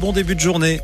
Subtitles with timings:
[0.00, 0.80] bon début de journée.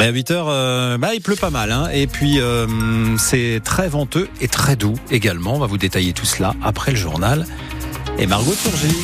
[0.00, 1.88] À 8 heures, euh, bah, il pleut pas mal, hein.
[1.92, 2.66] et puis euh,
[3.18, 5.54] c'est très venteux et très doux également.
[5.54, 7.46] On va vous détailler tout cela après le journal.
[8.18, 8.96] Et Margot Turgy.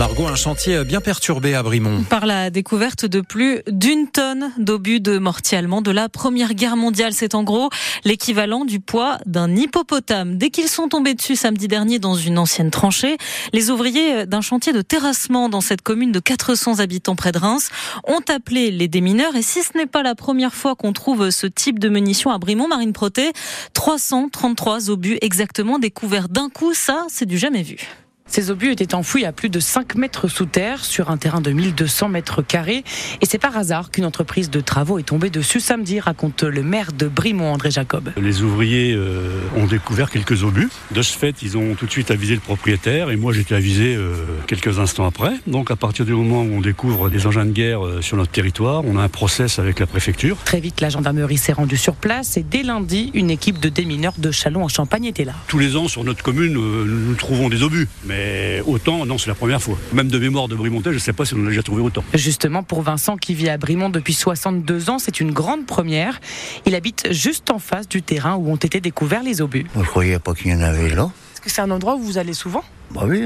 [0.00, 2.04] Margot, un chantier bien perturbé à Brimont.
[2.04, 6.78] Par la découverte de plus d'une tonne d'obus de mortier allemand de la Première Guerre
[6.78, 7.12] mondiale.
[7.12, 7.68] C'est en gros
[8.06, 10.38] l'équivalent du poids d'un hippopotame.
[10.38, 13.18] Dès qu'ils sont tombés dessus samedi dernier dans une ancienne tranchée,
[13.52, 17.68] les ouvriers d'un chantier de terrassement dans cette commune de 400 habitants près de Reims
[18.08, 19.36] ont appelé les démineurs.
[19.36, 22.38] Et si ce n'est pas la première fois qu'on trouve ce type de munitions à
[22.38, 23.32] Brimont, Marine Proté,
[23.74, 27.99] 333 obus exactement découverts d'un coup, ça, c'est du jamais vu.
[28.30, 31.50] Ces obus étaient enfouis à plus de 5 mètres sous terre sur un terrain de
[31.50, 32.84] 1200 mètres carrés.
[33.20, 36.92] Et c'est par hasard qu'une entreprise de travaux est tombée dessus samedi, raconte le maire
[36.92, 38.12] de Brimont, André Jacob.
[38.16, 40.68] Les ouvriers euh, ont découvert quelques obus.
[40.92, 43.96] De ce fait, ils ont tout de suite avisé le propriétaire et moi j'étais avisé
[43.96, 44.14] euh,
[44.46, 45.32] quelques instants après.
[45.48, 48.30] Donc à partir du moment où on découvre des engins de guerre euh, sur notre
[48.30, 50.36] territoire, on a un process avec la préfecture.
[50.44, 54.14] Très vite, la gendarmerie s'est rendue sur place et dès lundi, une équipe de démineurs
[54.18, 55.34] de Chalon en Champagne était là.
[55.48, 57.88] Tous les ans sur notre commune, nous trouvons des obus.
[58.04, 58.19] Mais
[58.66, 59.78] autant, non, c'est la première fois.
[59.92, 62.04] Même de mémoire de Brimontais, je ne sais pas si on a déjà trouvé autant.
[62.14, 66.20] Justement, pour Vincent qui vit à Brimont depuis 62 ans, c'est une grande première.
[66.66, 69.66] Il habite juste en face du terrain où ont été découverts les obus.
[69.74, 71.10] Je ne croyais pas qu'il y en avait là.
[71.34, 72.62] Est-ce que c'est un endroit où vous allez souvent?
[72.92, 73.24] Bah oui,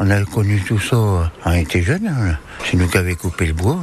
[0.00, 2.08] on, a connu tout ça quand on était jeune.
[2.08, 2.36] Hein.
[2.64, 3.78] C'est nous qui avions coupé le bois.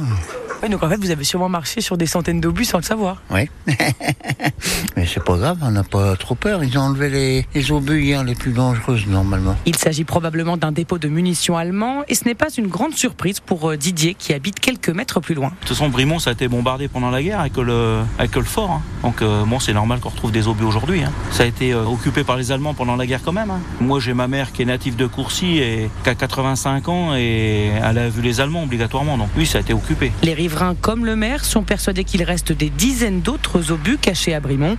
[0.62, 3.22] Oui, donc en fait, vous avez sûrement marché sur des centaines d'obus sans le savoir.
[3.30, 3.48] Oui.
[4.96, 6.62] Mais c'est pas grave, on n'a pas trop peur.
[6.62, 9.56] Ils ont enlevé les, les obus hier les plus dangereuses normalement.
[9.66, 13.40] Il s'agit probablement d'un dépôt de munitions allemand et ce n'est pas une grande surprise
[13.40, 15.48] pour euh, Didier qui habite quelques mètres plus loin.
[15.48, 18.44] De toute façon, Brimont, ça a été bombardé pendant la guerre avec le, avec le
[18.44, 18.70] fort.
[18.70, 18.82] Hein.
[19.02, 21.02] Donc euh, bon, c'est normal qu'on retrouve des obus aujourd'hui.
[21.02, 21.12] Hein.
[21.30, 23.50] Ça a été euh, occupé par les Allemands pendant la guerre quand même.
[23.50, 23.60] Hein.
[23.80, 27.72] Moi, j'ai ma mère qui est native de Courcy et qui a 85 ans et
[27.82, 29.18] elle a vu les Allemands obligatoirement.
[29.18, 30.12] Donc oui, ça a été occupé.
[30.22, 34.40] Les riverains comme le maire sont persuadés qu'il reste des dizaines d'autres obus cachés à
[34.40, 34.76] Brimont.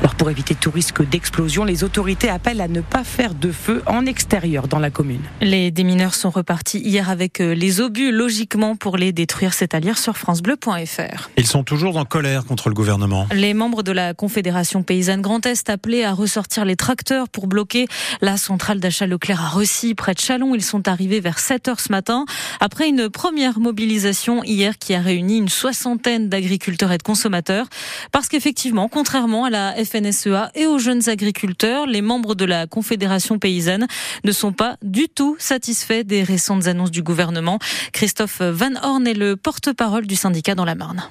[0.00, 3.82] Alors pour éviter tout risque d'explosion, les autorités appellent à ne pas faire de feu
[3.86, 5.22] en extérieur dans la commune.
[5.40, 9.52] Les démineurs sont repartis hier avec euh, les obus, logiquement pour les détruire.
[9.52, 11.30] C'est à lire sur francebleu.fr.
[11.36, 13.26] Ils sont toujours en colère contre le gouvernement.
[13.32, 17.88] Les membres de la Confédération paysanne Grand Est appelés à ressortir les tracteurs pour bloquer
[18.20, 20.54] la centrale d'achat Leclerc à Ressy, près de Chalon.
[20.54, 22.26] Ils sont arrivés vers 7 heures ce matin
[22.60, 27.66] après une première mobilisation hier qui a une soixantaine d'agriculteurs et de consommateurs.
[28.12, 33.38] Parce qu'effectivement, contrairement à la FNSEA et aux jeunes agriculteurs, les membres de la Confédération
[33.38, 33.86] paysanne
[34.24, 37.58] ne sont pas du tout satisfaits des récentes annonces du gouvernement.
[37.92, 41.02] Christophe Van Horn est le porte-parole du syndicat dans la Marne.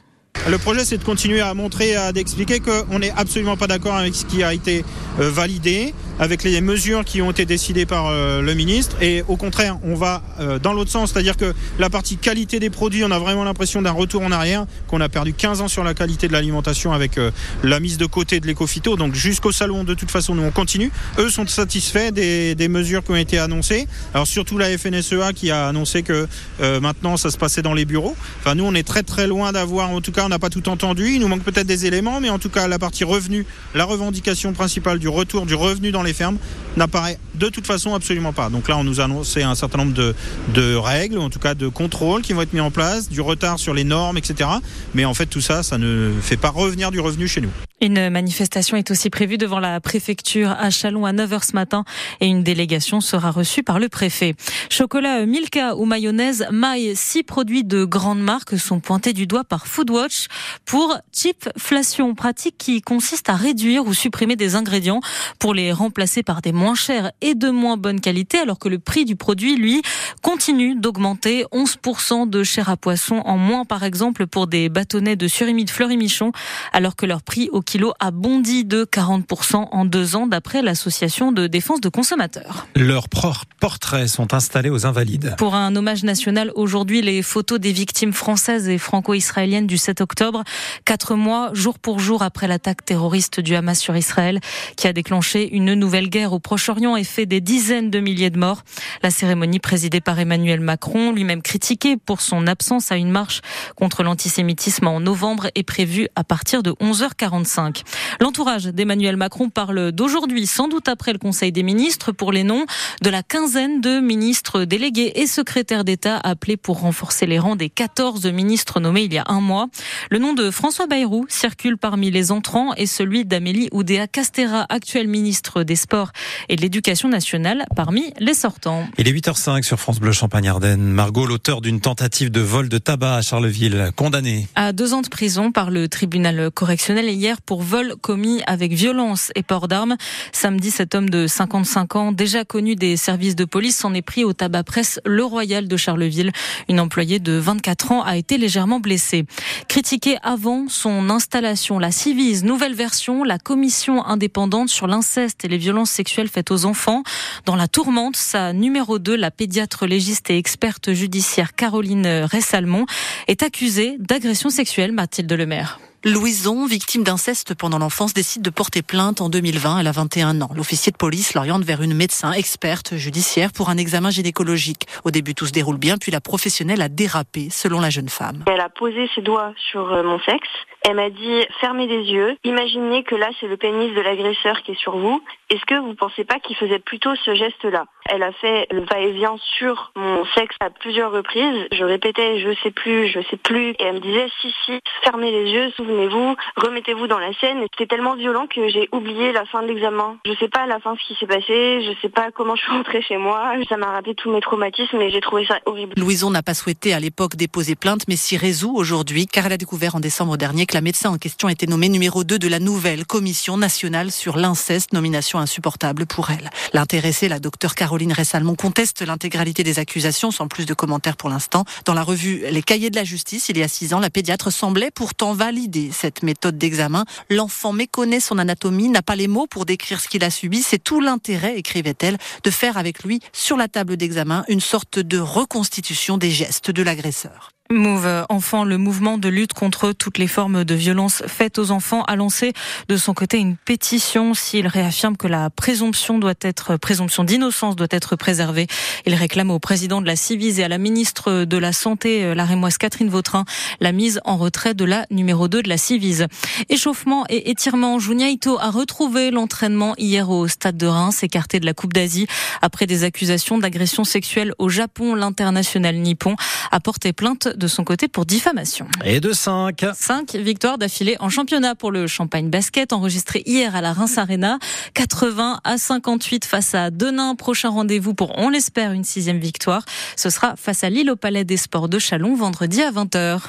[0.47, 4.13] Le projet, c'est de continuer à montrer, à d'expliquer qu'on n'est absolument pas d'accord avec
[4.13, 4.85] ce qui a été
[5.19, 9.01] euh, validé, avec les mesures qui ont été décidées par euh, le ministre.
[9.01, 12.69] Et au contraire, on va euh, dans l'autre sens, c'est-à-dire que la partie qualité des
[12.69, 15.83] produits, on a vraiment l'impression d'un retour en arrière, qu'on a perdu 15 ans sur
[15.83, 17.19] la qualité de l'alimentation avec
[17.63, 18.95] la mise de côté de l'éco-phyto.
[18.95, 20.91] Donc jusqu'au salon, de toute façon, nous on continue.
[21.17, 23.87] Eux sont satisfaits des, des, mesures qui ont été annoncées.
[24.13, 26.27] Alors surtout la FNSEA qui a annoncé que
[26.59, 28.15] maintenant ça se passait dans les bureaux.
[28.39, 30.67] Enfin, nous on est très très loin d'avoir, en tout cas, on n'a pas tout
[30.69, 31.13] entendu.
[31.13, 34.53] Il nous manque peut-être des éléments, mais en tout cas, la partie revenu, la revendication
[34.53, 36.37] principale du retour du revenu dans les fermes
[36.77, 38.49] n'apparaît de toute façon absolument pas.
[38.49, 40.15] Donc là, on nous a annoncé un certain nombre de,
[40.53, 43.59] de règles, en tout cas de contrôles qui vont être mis en place, du retard
[43.59, 44.49] sur les normes, etc.
[44.93, 47.51] Mais en fait, tout ça, ça ne fait pas revenir du revenu chez nous.
[47.81, 51.83] Une manifestation est aussi prévue devant la préfecture à Chalon à 9h ce matin
[52.21, 54.33] et une délégation sera reçue par le préfet.
[54.69, 59.67] Chocolat Milka ou mayonnaise Maille, six produits de grande marque sont pointés du doigt par
[59.67, 60.27] Foodwatch
[60.63, 65.01] pour chipflation, pratique qui consiste à réduire ou supprimer des ingrédients
[65.37, 68.79] pour les remplacer par des moins chers et de moins bonne qualité alors que le
[68.79, 69.81] prix du produit, lui,
[70.21, 71.43] continue d'augmenter.
[71.51, 75.69] 11% de chair à poisson en moins par exemple pour des bâtonnets de surimi de
[75.69, 76.31] Fleury-Michon
[76.71, 81.31] alors que leur prix au kilo a bondi de 40% en deux ans d'après l'association
[81.31, 82.67] de défense de consommateurs.
[82.75, 85.35] Leurs portraits sont installés aux Invalides.
[85.37, 90.43] Pour un hommage national aujourd'hui, les photos des victimes françaises et franco-israéliennes du 7 octobre,
[90.85, 94.39] quatre mois jour pour jour après l'attaque terroriste du Hamas sur Israël,
[94.77, 98.37] qui a déclenché une nouvelle guerre au Proche-Orient et fait des dizaines de milliers de
[98.37, 98.63] morts.
[99.01, 103.41] La cérémonie présidée par Emmanuel Macron, lui-même critiqué pour son absence à une marche
[103.75, 107.54] contre l'antisémitisme en novembre, est prévue à partir de 11h45.
[107.55, 107.83] 8h05.
[108.19, 112.65] L'entourage d'Emmanuel Macron parle d'aujourd'hui, sans doute après le Conseil des ministres, pour les noms
[113.01, 117.69] de la quinzaine de ministres délégués et secrétaires d'État appelés pour renforcer les rangs des
[117.69, 119.67] 14 ministres nommés il y a un mois.
[120.09, 125.07] Le nom de François Bayrou circule parmi les entrants et celui d'Amélie Oudéa Castera, actuelle
[125.07, 126.11] ministre des Sports
[126.49, 128.87] et de l'Éducation nationale, parmi les sortants.
[128.97, 130.81] Il est 8h05 sur France Bleu Champagne-Ardenne.
[130.81, 135.09] Margot, l'auteur d'une tentative de vol de tabac à Charleville, condamné à deux ans de
[135.09, 139.95] prison par le tribunal correctionnel hier pour vol commis avec violence et port d'armes.
[140.31, 144.23] Samedi, cet homme de 55 ans, déjà connu des services de police, s'en est pris
[144.23, 146.31] au tabac presse Le Royal de Charleville.
[146.69, 149.25] Une employée de 24 ans a été légèrement blessée.
[149.67, 155.57] Critiquée avant son installation, la Civise, nouvelle version, la commission indépendante sur l'inceste et les
[155.57, 157.03] violences sexuelles faites aux enfants.
[157.45, 162.85] Dans la tourmente, sa numéro 2, la pédiatre légiste et experte judiciaire Caroline Ressalmon,
[163.27, 165.79] est accusée d'agression sexuelle, Mathilde Lemaire.
[166.07, 169.79] Louison, victime d'inceste pendant l'enfance, décide de porter plainte en 2020.
[169.79, 170.51] Elle a 21 ans.
[170.55, 174.85] L'officier de police l'oriente vers une médecin experte judiciaire pour un examen gynécologique.
[175.03, 178.43] Au début, tout se déroule bien, puis la professionnelle a dérapé, selon la jeune femme.
[178.45, 180.47] Elle a posé ses doigts sur euh, mon sexe.
[180.87, 182.37] Elle m'a dit fermez les yeux.
[182.43, 185.19] Imaginez que là c'est le pénis de l'agresseur qui est sur vous.
[185.49, 187.85] Est-ce que vous pensez pas qu'il faisait plutôt ce geste-là?
[188.07, 191.67] Elle a fait le va-et-vient sur mon sexe à plusieurs reprises.
[191.71, 193.71] Je répétais je sais plus, je sais plus.
[193.71, 197.61] Et elle me disait si si, fermez les yeux, souvenez-vous, remettez-vous dans la scène.
[197.71, 200.17] C'était tellement violent que j'ai oublié la fin de l'examen.
[200.23, 201.81] Je sais pas à la fin ce qui s'est passé.
[201.81, 203.53] Je sais pas comment je suis rentrée chez moi.
[203.69, 205.93] Ça m'a rappelé tous mes traumatismes et j'ai trouvé ça horrible.
[205.97, 209.57] Louison n'a pas souhaité à l'époque déposer plainte, mais s'y résout aujourd'hui car elle a
[209.57, 212.59] découvert en décembre dernier que la médecin en question était nommée numéro 2 de la
[212.59, 216.49] nouvelle commission nationale sur l'inceste, nomination insupportable pour elle.
[216.73, 221.63] L'intéressée, la docteure Caroline Ressalmon, conteste l'intégralité des accusations sans plus de commentaires pour l'instant.
[221.85, 224.51] Dans la revue Les Cahiers de la Justice, il y a six ans, la pédiatre
[224.51, 227.05] semblait pourtant valider cette méthode d'examen.
[227.29, 230.61] L'enfant méconnaît son anatomie, n'a pas les mots pour décrire ce qu'il a subi.
[230.61, 235.19] C'est tout l'intérêt, écrivait-elle, de faire avec lui, sur la table d'examen, une sorte de
[235.19, 237.54] reconstitution des gestes de l'agresseur.
[237.71, 242.03] Move Enfant, le mouvement de lutte contre toutes les formes de violence faites aux enfants,
[242.03, 242.53] a lancé
[242.89, 247.87] de son côté une pétition s'il réaffirme que la présomption doit être, présomption d'innocence doit
[247.89, 248.67] être préservée.
[249.07, 252.45] Il réclame au président de la Civise et à la ministre de la Santé, la
[252.45, 253.45] rémoise Catherine Vautrin,
[253.79, 256.27] la mise en retrait de la numéro 2 de la Civise.
[256.69, 261.73] Échauffement et étirement, Junyaito a retrouvé l'entraînement hier au stade de Reims, écarté de la
[261.73, 262.27] Coupe d'Asie.
[262.61, 266.35] Après des accusations d'agression sexuelle au Japon, l'international nippon
[266.71, 268.87] a porté plainte de son côté pour diffamation.
[269.03, 269.85] Et de 5.
[269.93, 274.59] 5 victoires d'affilée en championnat pour le Champagne Basket, enregistré hier à la Reims Arena.
[274.93, 277.35] 80 à 58 face à Denain.
[277.35, 279.83] Prochain rendez-vous pour, on l'espère, une sixième victoire.
[280.15, 283.41] Ce sera face à Lille au Palais des Sports de Chalon vendredi à 20h.